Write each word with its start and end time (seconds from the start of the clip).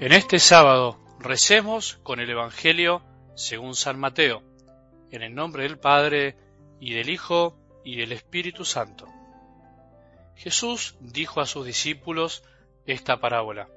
En 0.00 0.12
este 0.12 0.38
sábado 0.38 0.98
recemos 1.18 1.98
con 2.02 2.20
el 2.20 2.30
Evangelio 2.30 3.02
según 3.34 3.74
San 3.74 3.98
Mateo, 3.98 4.42
en 5.10 5.20
el 5.20 5.34
nombre 5.34 5.64
del 5.64 5.78
Padre, 5.78 6.38
y 6.80 6.94
del 6.94 7.10
Hijo, 7.10 7.54
y 7.84 7.96
del 7.96 8.12
Espíritu 8.12 8.64
Santo. 8.64 9.06
Jesús 10.36 10.96
dijo 11.00 11.42
a 11.42 11.46
sus 11.46 11.66
discípulos 11.66 12.42
esta 12.86 13.20
parábola. 13.20 13.68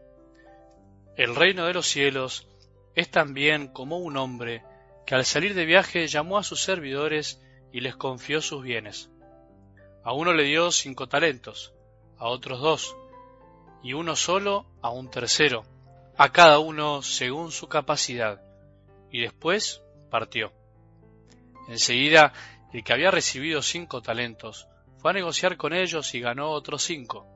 El 1.18 1.36
reino 1.36 1.66
de 1.66 1.74
los 1.74 1.88
cielos 1.88 2.48
es 2.96 3.12
también 3.12 3.68
como 3.68 3.98
un 3.98 4.16
hombre 4.16 4.64
que 5.06 5.16
al 5.16 5.26
salir 5.26 5.54
de 5.54 5.66
viaje 5.66 6.08
llamó 6.08 6.38
a 6.38 6.44
sus 6.44 6.64
servidores 6.64 7.42
y 7.74 7.82
les 7.82 7.98
confió 7.98 8.40
sus 8.40 8.64
bienes. 8.64 9.10
A 10.06 10.14
uno 10.14 10.32
le 10.32 10.44
dio 10.44 10.72
cinco 10.72 11.10
talentos, 11.10 11.74
a 12.18 12.30
otros 12.30 12.62
dos, 12.62 12.96
y 13.84 13.92
uno 13.92 14.16
solo 14.16 14.66
a 14.82 14.90
un 14.90 15.12
tercero, 15.12 15.66
a 16.18 16.32
cada 16.32 16.60
uno 16.60 17.02
según 17.02 17.52
su 17.52 17.68
capacidad, 17.68 18.42
y 19.12 19.22
después 19.22 19.82
partió. 20.10 20.52
Enseguida, 21.68 22.34
el 22.72 22.84
que 22.84 22.94
había 22.94 23.12
recibido 23.12 23.62
cinco 23.62 24.02
talentos 24.02 24.68
fue 24.98 25.12
a 25.12 25.14
negociar 25.14 25.58
con 25.58 25.74
ellos 25.74 26.14
y 26.14 26.20
ganó 26.20 26.52
otros 26.52 26.84
cinco. 26.84 27.28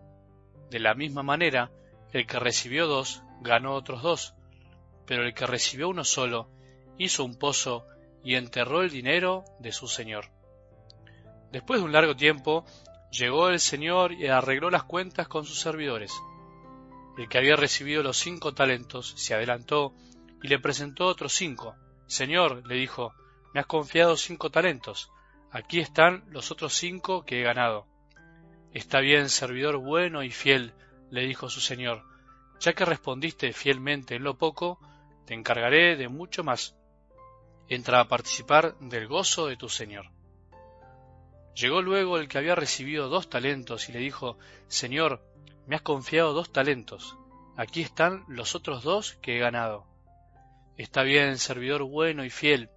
De 0.70 0.80
la 0.80 0.94
misma 0.94 1.24
manera, 1.24 1.72
el 2.12 2.26
que 2.26 2.40
recibió 2.40 2.88
dos 2.88 3.24
ganó 3.42 3.74
otros 3.74 4.02
dos, 4.02 4.36
pero 5.06 5.24
el 5.24 5.34
que 5.34 5.46
recibió 5.46 5.90
uno 5.90 6.04
solo 6.04 6.50
hizo 6.98 7.24
un 7.24 7.38
pozo 7.38 7.86
y 8.24 8.36
enterró 8.36 8.82
el 8.82 8.90
dinero 8.90 9.46
de 9.60 9.72
su 9.72 9.88
señor. 9.88 10.26
Después 11.52 11.80
de 11.80 11.86
un 11.86 11.94
largo 11.94 12.16
tiempo, 12.16 12.66
llegó 13.12 13.50
el 13.50 13.60
señor 13.60 14.12
y 14.14 14.28
arregló 14.28 14.70
las 14.70 14.84
cuentas 14.84 15.28
con 15.28 15.46
sus 15.46 15.60
servidores. 15.60 16.12
El 17.18 17.28
que 17.28 17.40
había 17.40 17.56
recibido 17.56 18.04
los 18.04 18.18
cinco 18.18 18.54
talentos 18.54 19.14
se 19.18 19.34
adelantó 19.34 19.94
y 20.44 20.48
le 20.48 20.60
presentó 20.60 21.08
otros 21.08 21.34
cinco. 21.34 21.76
Señor, 22.06 22.66
le 22.68 22.76
dijo, 22.76 23.14
me 23.54 23.60
has 23.60 23.66
confiado 23.66 24.16
cinco 24.16 24.52
talentos. 24.52 25.12
Aquí 25.52 25.80
están 25.80 26.24
los 26.30 26.52
otros 26.52 26.74
cinco 26.74 27.26
que 27.26 27.40
he 27.42 27.44
ganado. 27.44 27.88
Está 28.72 29.00
bien, 29.00 29.30
servidor 29.30 29.78
bueno 29.78 30.22
y 30.22 30.30
fiel, 30.30 30.74
le 31.10 31.26
dijo 31.26 31.50
su 31.50 31.60
señor. 31.60 32.04
Ya 32.60 32.74
que 32.74 32.86
respondiste 32.86 33.52
fielmente 33.52 34.16
en 34.16 34.24
lo 34.24 34.38
poco, 34.38 34.80
te 35.26 35.34
encargaré 35.34 35.96
de 35.96 36.10
mucho 36.10 36.44
más. 36.44 36.76
Entra 37.68 38.00
a 38.00 38.08
participar 38.08 38.78
del 38.80 39.08
gozo 39.08 39.48
de 39.48 39.58
tu 39.58 39.70
señor. 39.70 40.12
Llegó 41.56 41.82
luego 41.82 42.20
el 42.20 42.28
que 42.28 42.38
había 42.38 42.54
recibido 42.54 43.10
dos 43.10 43.30
talentos 43.30 43.90
y 43.90 43.92
le 43.92 44.00
dijo, 44.00 44.38
Señor, 44.68 45.24
me 45.68 45.76
has 45.76 45.82
confiado 45.82 46.32
dos 46.32 46.52
talentos. 46.54 47.18
Aquí 47.58 47.82
están 47.82 48.24
los 48.30 48.56
otros 48.56 48.84
dos 48.84 49.18
que 49.22 49.36
he 49.36 49.40
ganado. 49.40 49.86
Está 50.78 51.04
bien, 51.04 51.38
servidor 51.38 51.84
bueno 51.84 52.24
y 52.24 52.30
fiel. 52.30 52.70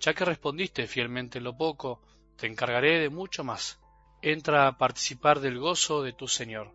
Ya 0.00 0.14
que 0.14 0.24
respondiste 0.24 0.86
fielmente 0.86 1.38
en 1.38 1.44
lo 1.44 1.56
poco, 1.58 2.00
te 2.36 2.46
encargaré 2.46 2.98
de 2.98 3.10
mucho 3.10 3.44
más. 3.44 3.78
Entra 4.22 4.66
a 4.66 4.78
participar 4.78 5.40
del 5.40 5.58
gozo 5.58 6.02
de 6.02 6.14
tu 6.14 6.28
Señor. 6.28 6.72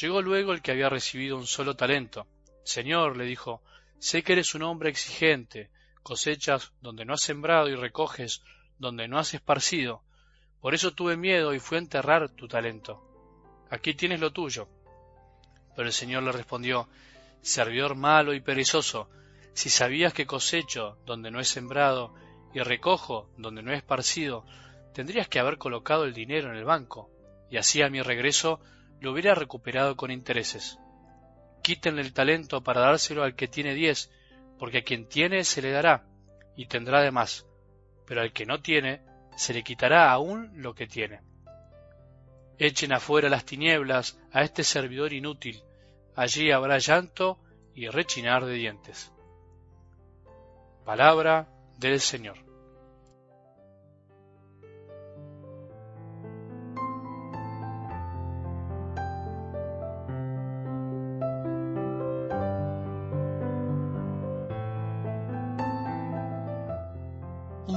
Llegó 0.00 0.22
luego 0.22 0.54
el 0.54 0.62
que 0.62 0.70
había 0.70 0.88
recibido 0.88 1.36
un 1.36 1.46
solo 1.46 1.76
talento. 1.76 2.26
Señor, 2.64 3.18
le 3.18 3.26
dijo, 3.26 3.62
sé 3.98 4.22
que 4.22 4.32
eres 4.32 4.54
un 4.54 4.62
hombre 4.62 4.88
exigente, 4.88 5.70
cosechas 6.02 6.72
donde 6.80 7.04
no 7.04 7.12
has 7.12 7.20
sembrado 7.20 7.68
y 7.68 7.74
recoges 7.74 8.42
donde 8.78 9.08
no 9.08 9.18
has 9.18 9.34
esparcido. 9.34 10.02
Por 10.62 10.74
eso 10.74 10.94
tuve 10.94 11.18
miedo 11.18 11.52
y 11.52 11.60
fui 11.60 11.76
a 11.76 11.80
enterrar 11.80 12.30
tu 12.30 12.48
talento 12.48 13.11
aquí 13.72 13.94
tienes 13.94 14.20
lo 14.20 14.32
tuyo. 14.32 14.68
Pero 15.74 15.88
el 15.88 15.94
Señor 15.94 16.22
le 16.22 16.32
respondió, 16.32 16.88
Servidor 17.40 17.96
malo 17.96 18.34
y 18.34 18.40
perezoso, 18.40 19.08
si 19.54 19.70
sabías 19.70 20.12
que 20.12 20.26
cosecho 20.26 20.98
donde 21.06 21.30
no 21.30 21.40
he 21.40 21.44
sembrado 21.44 22.14
y 22.54 22.60
recojo 22.60 23.30
donde 23.38 23.62
no 23.62 23.72
he 23.72 23.76
esparcido, 23.76 24.44
tendrías 24.92 25.26
que 25.26 25.38
haber 25.38 25.56
colocado 25.56 26.04
el 26.04 26.12
dinero 26.12 26.50
en 26.50 26.56
el 26.56 26.64
banco, 26.64 27.10
y 27.50 27.56
así 27.56 27.80
a 27.82 27.88
mi 27.88 28.02
regreso 28.02 28.60
lo 29.00 29.12
hubiera 29.12 29.34
recuperado 29.34 29.96
con 29.96 30.10
intereses. 30.10 30.78
Quítenle 31.62 32.02
el 32.02 32.12
talento 32.12 32.62
para 32.62 32.82
dárselo 32.82 33.22
al 33.24 33.34
que 33.34 33.48
tiene 33.48 33.72
diez, 33.72 34.10
porque 34.58 34.78
a 34.78 34.84
quien 34.84 35.08
tiene 35.08 35.44
se 35.44 35.62
le 35.62 35.70
dará, 35.70 36.04
y 36.56 36.66
tendrá 36.66 37.00
de 37.00 37.10
más, 37.10 37.46
pero 38.06 38.20
al 38.20 38.32
que 38.32 38.44
no 38.44 38.60
tiene 38.60 39.00
se 39.34 39.54
le 39.54 39.64
quitará 39.64 40.12
aún 40.12 40.50
lo 40.62 40.74
que 40.74 40.86
tiene. 40.86 41.31
Echen 42.64 42.92
afuera 42.92 43.28
las 43.28 43.44
tinieblas 43.44 44.20
a 44.30 44.44
este 44.44 44.62
servidor 44.62 45.12
inútil, 45.12 45.64
allí 46.14 46.52
habrá 46.52 46.78
llanto 46.78 47.40
y 47.74 47.88
rechinar 47.88 48.44
de 48.44 48.54
dientes. 48.54 49.10
Palabra 50.84 51.48
del 51.78 51.98
Señor. 51.98 52.51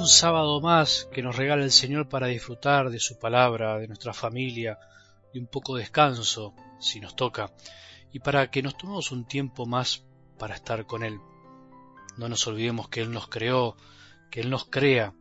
Un 0.06 0.10
sábado 0.10 0.62
más 0.62 1.10
que 1.12 1.24
nos 1.24 1.36
regala 1.36 1.64
el 1.64 1.72
Señor 1.72 2.08
para 2.08 2.28
disfrutar 2.28 2.92
de 2.92 3.00
su 3.00 3.18
palabra, 3.18 3.80
de 3.80 3.88
nuestra 3.88 4.14
familia, 4.14 4.78
de 5.34 5.40
un 5.40 5.48
poco 5.48 5.74
de 5.74 5.82
descanso, 5.82 6.54
si 6.80 7.00
nos 7.00 7.16
toca, 7.16 7.52
y 8.12 8.20
para 8.20 8.52
que 8.52 8.62
nos 8.62 8.78
tomemos 8.78 9.10
un 9.10 9.26
tiempo 9.26 9.66
más 9.66 10.06
para 10.38 10.54
estar 10.54 10.86
con 10.86 11.02
Él. 11.02 11.20
No 12.18 12.30
nos 12.30 12.46
olvidemos 12.46 12.88
que 12.88 13.02
Él 13.02 13.12
nos 13.12 13.28
creó, 13.30 13.78
que 14.30 14.42
Él 14.42 14.52
nos 14.52 14.66
crea 14.66 15.16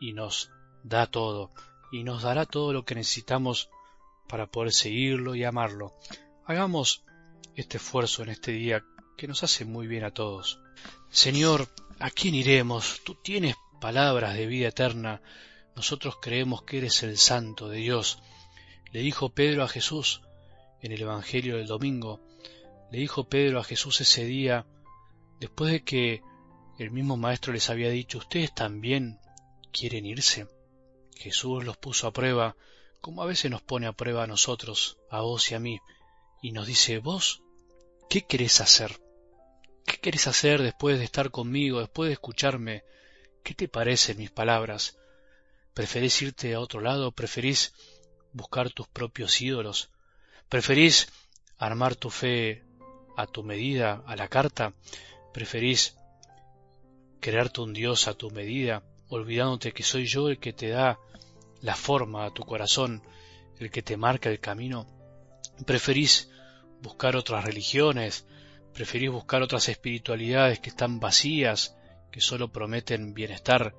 y 0.00 0.14
nos 0.14 0.50
da 0.82 1.06
todo, 1.06 1.50
y 1.92 2.02
nos 2.02 2.22
dará 2.22 2.46
todo 2.46 2.72
lo 2.72 2.86
que 2.86 2.94
necesitamos 2.94 3.68
para 4.30 4.46
poder 4.46 4.72
seguirlo 4.72 5.34
y 5.34 5.44
amarlo. 5.44 5.92
Hagamos 6.46 7.04
este 7.54 7.76
esfuerzo 7.76 8.22
en 8.22 8.30
este 8.30 8.52
día 8.52 8.82
que 9.18 9.28
nos 9.28 9.42
hace 9.42 9.66
muy 9.66 9.86
bien 9.86 10.04
a 10.04 10.14
todos. 10.14 10.62
Señor, 11.10 11.68
¿a 12.00 12.08
quién 12.08 12.34
iremos? 12.34 13.02
Tú 13.04 13.14
tienes 13.22 13.56
palabras 13.76 14.34
de 14.34 14.46
vida 14.46 14.68
eterna, 14.68 15.22
nosotros 15.74 16.16
creemos 16.20 16.62
que 16.62 16.78
eres 16.78 17.02
el 17.02 17.18
santo 17.18 17.68
de 17.68 17.78
Dios. 17.78 18.22
Le 18.92 19.00
dijo 19.00 19.30
Pedro 19.30 19.62
a 19.62 19.68
Jesús 19.68 20.22
en 20.80 20.92
el 20.92 21.02
Evangelio 21.02 21.56
del 21.56 21.66
domingo, 21.66 22.20
le 22.90 22.98
dijo 22.98 23.28
Pedro 23.28 23.60
a 23.60 23.64
Jesús 23.64 24.00
ese 24.00 24.24
día, 24.24 24.66
después 25.40 25.72
de 25.72 25.82
que 25.82 26.22
el 26.78 26.90
mismo 26.90 27.16
Maestro 27.16 27.52
les 27.52 27.68
había 27.70 27.90
dicho, 27.90 28.18
ustedes 28.18 28.54
también 28.54 29.18
quieren 29.72 30.06
irse. 30.06 30.46
Jesús 31.16 31.64
los 31.64 31.76
puso 31.76 32.06
a 32.06 32.12
prueba, 32.12 32.56
como 33.00 33.22
a 33.22 33.26
veces 33.26 33.50
nos 33.50 33.62
pone 33.62 33.86
a 33.86 33.92
prueba 33.92 34.24
a 34.24 34.26
nosotros, 34.26 34.98
a 35.10 35.20
vos 35.20 35.50
y 35.50 35.54
a 35.54 35.60
mí, 35.60 35.80
y 36.42 36.52
nos 36.52 36.66
dice, 36.66 36.98
vos, 36.98 37.42
¿qué 38.08 38.22
querés 38.22 38.60
hacer? 38.60 39.00
¿Qué 39.86 39.98
querés 39.98 40.26
hacer 40.26 40.62
después 40.62 40.98
de 40.98 41.04
estar 41.04 41.30
conmigo, 41.30 41.80
después 41.80 42.08
de 42.08 42.14
escucharme, 42.14 42.82
¿Qué 43.46 43.54
te 43.54 43.68
parecen 43.68 44.18
mis 44.18 44.32
palabras? 44.32 44.98
¿Preferís 45.72 46.20
irte 46.20 46.52
a 46.52 46.58
otro 46.58 46.80
lado? 46.80 47.12
¿Preferís 47.12 47.72
buscar 48.32 48.70
tus 48.70 48.88
propios 48.88 49.40
ídolos? 49.40 49.88
¿Preferís 50.48 51.06
armar 51.56 51.94
tu 51.94 52.10
fe 52.10 52.64
a 53.16 53.24
tu 53.28 53.44
medida, 53.44 54.02
a 54.04 54.16
la 54.16 54.26
carta? 54.26 54.74
¿Preferís 55.32 55.94
crearte 57.20 57.60
un 57.60 57.72
Dios 57.72 58.08
a 58.08 58.14
tu 58.14 58.32
medida, 58.32 58.82
olvidándote 59.10 59.70
que 59.70 59.84
soy 59.84 60.06
yo 60.06 60.28
el 60.28 60.40
que 60.40 60.52
te 60.52 60.70
da 60.70 60.98
la 61.62 61.76
forma 61.76 62.24
a 62.24 62.34
tu 62.34 62.42
corazón, 62.42 63.00
el 63.60 63.70
que 63.70 63.82
te 63.82 63.96
marca 63.96 64.28
el 64.28 64.40
camino? 64.40 64.88
¿Preferís 65.64 66.28
buscar 66.82 67.14
otras 67.14 67.44
religiones? 67.44 68.26
¿Preferís 68.74 69.12
buscar 69.12 69.40
otras 69.40 69.68
espiritualidades 69.68 70.58
que 70.58 70.70
están 70.70 70.98
vacías, 70.98 71.76
que 72.10 72.20
solo 72.20 72.52
prometen 72.52 73.14
bienestar, 73.14 73.74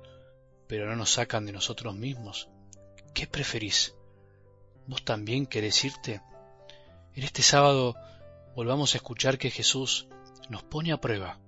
pero 0.66 0.88
no 0.88 0.96
nos 0.96 1.10
sacan 1.10 1.46
de 1.46 1.52
nosotros 1.52 1.94
mismos? 1.94 2.48
¿Qué 3.14 3.26
preferís? 3.26 3.94
¿Vos 4.86 5.04
también 5.04 5.46
querés 5.46 5.84
irte? 5.84 6.22
En 7.14 7.24
este 7.24 7.42
sábado 7.42 7.96
volvamos 8.54 8.94
a 8.94 8.98
escuchar 8.98 9.38
que 9.38 9.50
Jesús 9.50 10.08
nos 10.48 10.62
pone 10.62 10.92
a 10.92 11.00
prueba. 11.00 11.38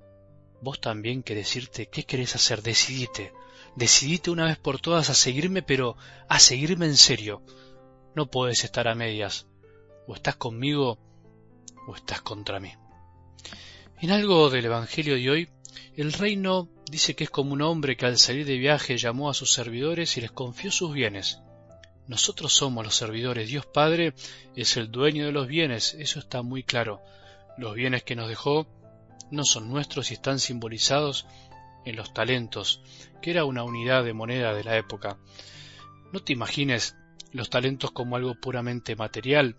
Vos 0.60 0.80
también 0.80 1.22
querés 1.22 1.54
irte, 1.56 1.86
¿qué 1.86 2.04
querés 2.04 2.34
hacer? 2.34 2.62
Decidite, 2.62 3.32
decidite 3.76 4.30
una 4.30 4.44
vez 4.44 4.58
por 4.58 4.80
todas 4.80 5.10
a 5.10 5.14
seguirme, 5.14 5.62
pero 5.62 5.96
a 6.28 6.38
seguirme 6.38 6.86
en 6.86 6.96
serio. 6.96 7.42
No 8.14 8.30
puedes 8.30 8.64
estar 8.64 8.88
a 8.88 8.94
medias. 8.94 9.46
O 10.06 10.14
estás 10.14 10.36
conmigo 10.36 10.98
o 11.86 11.94
estás 11.94 12.20
contra 12.20 12.60
mí. 12.60 12.72
En 14.00 14.10
algo 14.10 14.50
del 14.50 14.64
Evangelio 14.64 15.14
de 15.14 15.30
hoy 15.30 15.48
el 15.96 16.12
reino 16.12 16.69
dice 16.90 17.14
que 17.14 17.25
es 17.25 17.31
como 17.31 17.52
un 17.52 17.62
hombre 17.62 17.96
que 17.96 18.06
al 18.06 18.19
salir 18.19 18.46
de 18.46 18.58
viaje 18.58 18.96
llamó 18.96 19.31
a 19.31 19.34
sus 19.34 19.52
servidores 19.52 20.17
y 20.17 20.20
les 20.20 20.31
confió 20.31 20.70
sus 20.70 20.93
bienes. 20.93 21.40
Nosotros 22.06 22.52
somos 22.52 22.84
los 22.84 22.96
servidores, 22.96 23.49
Dios 23.49 23.67
Padre 23.67 24.14
es 24.56 24.76
el 24.76 24.90
dueño 24.90 25.26
de 25.26 25.32
los 25.32 25.46
bienes, 25.46 25.94
eso 25.94 26.19
está 26.19 26.43
muy 26.43 26.64
claro. 26.64 27.00
Los 27.56 27.75
bienes 27.75 28.02
que 28.02 28.17
nos 28.17 28.28
dejó 28.28 28.67
no 29.31 29.44
son 29.44 29.69
nuestros 29.69 30.11
y 30.11 30.14
están 30.14 30.40
simbolizados 30.40 31.26
en 31.84 31.96
los 31.96 32.12
talentos, 32.12 32.82
que 33.23 33.31
era 33.31 33.44
una 33.44 33.62
unidad 33.62 34.05
de 34.05 34.12
moneda 34.12 34.55
de 34.55 34.64
la 34.64 34.76
época. 34.76 35.19
No 36.12 36.20
te 36.20 36.32
imagines 36.32 36.96
los 37.32 37.50
talentos 37.50 37.93
como 37.93 38.16
algo 38.16 38.34
puramente 38.34 38.96
material 38.96 39.56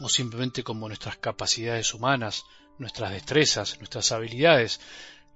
o 0.00 0.08
simplemente 0.08 0.62
como 0.62 0.88
nuestras 0.88 1.18
capacidades 1.18 1.94
humanas, 1.94 2.44
nuestras 2.78 3.12
destrezas, 3.12 3.78
nuestras 3.78 4.12
habilidades. 4.12 4.80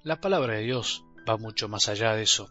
La 0.04 0.20
palabra 0.20 0.54
de 0.54 0.62
Dios 0.62 1.04
va 1.28 1.36
mucho 1.36 1.68
más 1.68 1.88
allá 1.88 2.16
de 2.16 2.22
eso. 2.22 2.50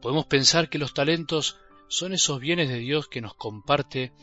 Podemos 0.00 0.24
pensar 0.24 0.70
que 0.70 0.78
los 0.78 0.94
talentos 0.94 1.58
son 1.88 2.14
esos 2.14 2.40
bienes 2.40 2.70
de 2.70 2.78
Dios 2.78 3.06
que 3.06 3.20
nos 3.20 3.34
comparte 3.34 4.14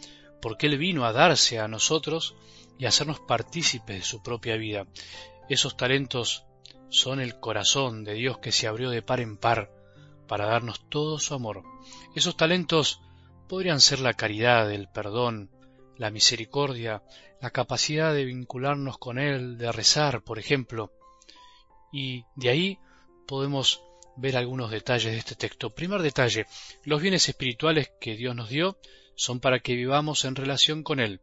porque 0.41 0.65
Él 0.65 0.79
vino 0.79 1.05
a 1.05 1.13
darse 1.13 1.59
a 1.59 1.67
nosotros 1.67 2.35
y 2.79 2.85
a 2.85 2.87
hacernos 2.89 3.19
partícipes 3.19 3.97
de 3.97 4.03
su 4.03 4.23
propia 4.23 4.57
vida. 4.57 4.87
Esos 5.49 5.77
talentos 5.77 6.45
son 6.89 7.19
el 7.19 7.39
corazón 7.39 8.03
de 8.03 8.15
Dios 8.15 8.39
que 8.39 8.51
se 8.51 8.65
abrió 8.65 8.89
de 8.89 9.03
par 9.03 9.19
en 9.19 9.37
par 9.37 9.71
para 10.27 10.47
darnos 10.47 10.89
todo 10.89 11.19
su 11.19 11.35
amor. 11.35 11.61
Esos 12.15 12.35
talentos 12.35 13.01
podrían 13.47 13.81
ser 13.81 13.99
la 13.99 14.13
caridad, 14.13 14.71
el 14.71 14.87
perdón, 14.89 15.51
la 15.95 16.09
misericordia, 16.09 17.03
la 17.39 17.51
capacidad 17.51 18.15
de 18.15 18.25
vincularnos 18.25 18.97
con 18.97 19.19
Él, 19.19 19.59
de 19.59 19.71
rezar, 19.71 20.23
por 20.23 20.39
ejemplo. 20.39 20.91
Y 21.93 22.25
de 22.35 22.49
ahí 22.49 22.79
podemos 23.27 23.81
ver 24.17 24.35
algunos 24.35 24.71
detalles 24.71 25.11
de 25.11 25.17
este 25.17 25.35
texto. 25.35 25.69
Primer 25.69 26.01
detalle, 26.01 26.47
los 26.83 27.01
bienes 27.01 27.29
espirituales 27.29 27.91
que 28.01 28.17
Dios 28.17 28.35
nos 28.35 28.49
dio 28.49 28.77
son 29.15 29.39
para 29.39 29.59
que 29.59 29.75
vivamos 29.75 30.25
en 30.25 30.35
relación 30.35 30.83
con 30.83 30.99
Él 30.99 31.21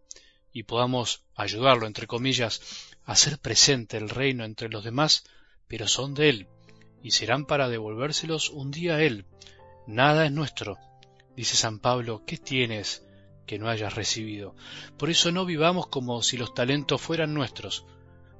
y 0.52 0.64
podamos 0.64 1.24
ayudarlo, 1.34 1.86
entre 1.86 2.06
comillas, 2.06 2.60
a 3.04 3.12
hacer 3.12 3.38
presente 3.38 3.96
el 3.96 4.08
reino 4.08 4.44
entre 4.44 4.68
los 4.68 4.84
demás, 4.84 5.24
pero 5.68 5.86
son 5.86 6.14
de 6.14 6.28
Él, 6.28 6.48
y 7.02 7.12
serán 7.12 7.46
para 7.46 7.68
devolvérselos 7.68 8.50
un 8.50 8.70
día 8.70 8.96
a 8.96 9.02
Él. 9.02 9.26
Nada 9.86 10.26
es 10.26 10.32
nuestro. 10.32 10.78
Dice 11.36 11.56
San 11.56 11.78
Pablo, 11.78 12.24
¿qué 12.26 12.36
tienes 12.36 13.06
que 13.46 13.58
no 13.58 13.68
hayas 13.68 13.94
recibido? 13.94 14.54
Por 14.98 15.10
eso 15.10 15.32
no 15.32 15.44
vivamos 15.44 15.86
como 15.86 16.22
si 16.22 16.36
los 16.36 16.54
talentos 16.54 17.00
fueran 17.00 17.32
nuestros. 17.34 17.84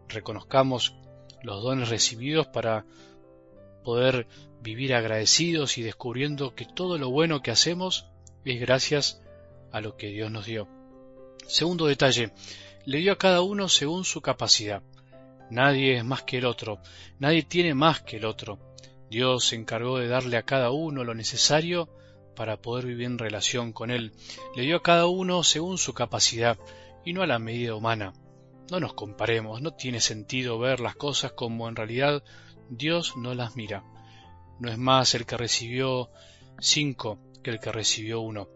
Reconozcamos 0.09 0.95
los 1.43 1.63
dones 1.63 1.89
recibidos 1.89 2.47
para 2.47 2.85
poder 3.83 4.27
vivir 4.61 4.95
agradecidos 4.95 5.79
y 5.79 5.83
descubriendo 5.83 6.55
que 6.55 6.67
todo 6.67 6.99
lo 6.99 7.11
bueno 7.11 7.43
que 7.43 7.51
hacemos 7.51 8.07
es 8.45 8.61
gracias 8.61 9.23
a 9.73 9.81
lo 9.81 9.97
que 9.97 10.09
Dios 10.09 10.31
nos 10.31 10.47
dio. 10.47 10.69
Segundo 11.47 11.87
detalle, 11.87 12.33
le 12.85 12.99
dio 12.99 13.13
a 13.13 13.19
cada 13.19 13.43
uno 13.43 13.69
según 13.69 14.05
su 14.05 14.21
capacidad. 14.21 14.83
Nadie 15.51 15.97
es 15.97 16.05
más 16.05 16.23
que 16.23 16.39
el 16.39 16.45
otro, 16.45 16.81
nadie 17.19 17.43
tiene 17.43 17.75
más 17.75 18.03
que 18.03 18.19
el 18.19 18.25
otro. 18.25 18.59
Dios 19.11 19.47
se 19.47 19.57
encargó 19.57 19.99
de 19.99 20.07
darle 20.07 20.37
a 20.37 20.45
cada 20.45 20.71
uno 20.71 21.03
lo 21.03 21.15
necesario 21.15 21.89
para 22.37 22.57
poder 22.57 22.87
vivir 22.87 23.07
en 23.07 23.19
relación 23.19 23.73
con 23.73 23.91
Él. 23.91 24.13
Le 24.55 24.63
dio 24.63 24.77
a 24.77 24.83
cada 24.83 25.07
uno 25.07 25.43
según 25.43 25.79
su 25.79 25.93
capacidad 25.93 26.59
y 27.05 27.13
no 27.13 27.23
a 27.23 27.27
la 27.27 27.39
medida 27.39 27.75
humana. 27.75 28.13
No 28.71 28.79
nos 28.79 28.95
comparemos, 28.95 29.61
no 29.61 29.73
tiene 29.73 30.01
sentido 30.01 30.59
ver 30.61 30.79
las 30.79 30.95
cosas 30.95 31.33
como 31.33 31.69
en 31.69 31.75
realidad 31.75 32.23
Dios 32.69 33.17
no 33.17 33.35
las 33.35 33.57
mira. 33.57 33.83
No 34.61 34.71
es 34.71 34.79
más 34.79 35.15
el 35.17 35.27
que 35.27 35.37
recibió 35.37 36.09
cinco 36.61 37.19
que 37.43 37.51
el 37.51 37.59
que 37.59 37.73
recibió 37.73 38.21
uno. 38.21 38.49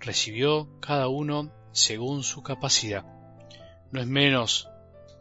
Recibió 0.00 0.68
cada 0.80 1.08
uno 1.08 1.52
según 1.72 2.22
su 2.22 2.42
capacidad. 2.42 3.04
No 3.92 4.00
es 4.00 4.06
menos 4.06 4.68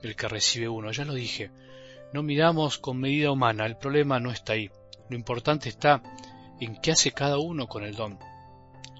el 0.01 0.15
que 0.15 0.29
recibe 0.29 0.69
uno, 0.69 0.93
ya 0.93 1.03
lo 1.03 1.13
dije. 1.13 1.51
No 2.13 2.23
miramos 2.23 2.77
con 2.77 3.01
medida 3.01 3.31
humana, 3.31 3.65
el 3.65 3.75
problema 3.75 4.21
no 4.21 4.31
está 4.31 4.53
ahí. 4.53 4.71
Lo 5.09 5.17
importante 5.17 5.67
está 5.67 6.01
en 6.61 6.79
qué 6.79 6.91
hace 6.91 7.11
cada 7.11 7.39
uno 7.39 7.67
con 7.67 7.83
el 7.83 7.95
don. 7.95 8.17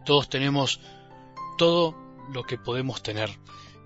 Todos 0.06 0.28
tenemos 0.28 0.82
todo 1.58 1.96
lo 2.34 2.44
que 2.44 2.58
podemos 2.58 3.02
tener 3.02 3.30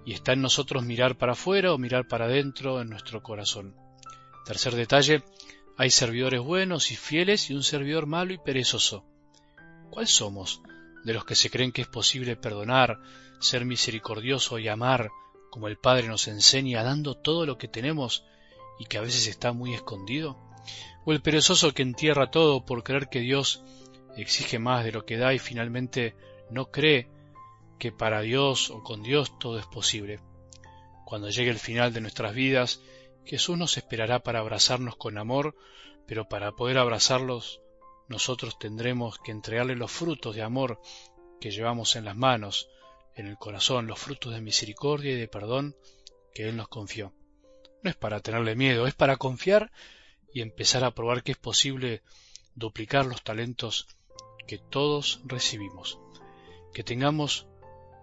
y 0.05 0.13
está 0.13 0.33
en 0.33 0.41
nosotros 0.41 0.83
mirar 0.83 1.17
para 1.17 1.33
afuera 1.33 1.73
o 1.73 1.77
mirar 1.77 2.07
para 2.07 2.25
adentro 2.25 2.81
en 2.81 2.89
nuestro 2.89 3.21
corazón. 3.21 3.75
Tercer 4.45 4.75
detalle, 4.75 5.23
hay 5.77 5.89
servidores 5.89 6.41
buenos 6.41 6.91
y 6.91 6.95
fieles 6.95 7.49
y 7.49 7.53
un 7.53 7.63
servidor 7.63 8.07
malo 8.07 8.33
y 8.33 8.37
perezoso. 8.37 9.05
¿Cuál 9.89 10.07
somos? 10.07 10.61
¿De 11.03 11.13
los 11.13 11.25
que 11.25 11.35
se 11.35 11.49
creen 11.49 11.71
que 11.71 11.81
es 11.81 11.87
posible 11.87 12.35
perdonar, 12.35 12.99
ser 13.39 13.65
misericordioso 13.65 14.59
y 14.59 14.67
amar 14.67 15.09
como 15.49 15.67
el 15.67 15.77
Padre 15.77 16.07
nos 16.07 16.27
enseña, 16.27 16.83
dando 16.83 17.15
todo 17.15 17.45
lo 17.45 17.57
que 17.57 17.67
tenemos 17.67 18.23
y 18.79 18.85
que 18.85 18.97
a 18.97 19.01
veces 19.01 19.27
está 19.27 19.53
muy 19.53 19.73
escondido? 19.73 20.37
¿O 21.05 21.11
el 21.11 21.21
perezoso 21.21 21.73
que 21.73 21.81
entierra 21.81 22.31
todo 22.31 22.65
por 22.65 22.83
creer 22.83 23.09
que 23.09 23.19
Dios 23.19 23.63
exige 24.15 24.59
más 24.59 24.83
de 24.83 24.91
lo 24.91 25.05
que 25.05 25.17
da 25.17 25.33
y 25.33 25.39
finalmente 25.39 26.15
no 26.49 26.69
cree 26.71 27.07
que 27.81 27.91
para 27.91 28.21
Dios 28.21 28.69
o 28.69 28.83
con 28.83 29.01
Dios 29.01 29.39
todo 29.39 29.57
es 29.57 29.65
posible? 29.65 30.19
Cuando 31.03 31.31
llegue 31.31 31.49
el 31.49 31.57
final 31.57 31.91
de 31.91 32.01
nuestras 32.01 32.35
vidas 32.35 32.79
Jesús 33.25 33.57
nos 33.57 33.75
esperará 33.75 34.19
para 34.19 34.37
abrazarnos 34.37 34.95
con 34.97 35.17
amor, 35.17 35.55
pero 36.05 36.29
para 36.29 36.51
poder 36.51 36.77
abrazarlos 36.77 37.59
nosotros 38.07 38.59
tendremos 38.59 39.17
que 39.17 39.31
entregarle 39.31 39.75
los 39.75 39.91
frutos 39.91 40.35
de 40.35 40.43
amor 40.43 40.79
que 41.39 41.49
llevamos 41.49 41.95
en 41.95 42.05
las 42.05 42.15
manos, 42.15 42.69
en 43.15 43.25
el 43.25 43.37
corazón, 43.39 43.87
los 43.87 43.97
frutos 43.97 44.31
de 44.31 44.41
misericordia 44.41 45.13
y 45.13 45.19
de 45.19 45.27
perdón 45.27 45.75
que 46.35 46.49
Él 46.49 46.57
nos 46.57 46.67
confió. 46.67 47.13
No 47.81 47.89
es 47.89 47.95
para 47.95 48.19
tenerle 48.19 48.55
miedo, 48.55 48.85
es 48.85 48.93
para 48.93 49.17
confiar 49.17 49.71
y 50.31 50.41
empezar 50.41 50.83
a 50.83 50.93
probar 50.93 51.23
que 51.23 51.31
es 51.31 51.37
posible 51.39 52.03
duplicar 52.53 53.07
los 53.07 53.23
talentos 53.23 53.87
que 54.45 54.59
todos 54.59 55.21
recibimos. 55.25 55.99
Que 56.75 56.83
tengamos 56.83 57.47